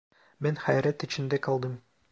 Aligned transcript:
Ben 0.41 0.55
hayret 0.55 1.03
içinde 1.03 1.41
kaldım. 1.41 1.81